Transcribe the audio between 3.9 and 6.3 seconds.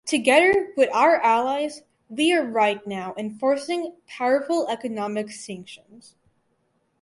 powerful economic sanctions.